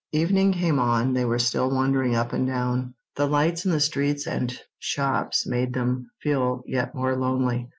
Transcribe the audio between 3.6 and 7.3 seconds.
in the streets and shops made them feel yet more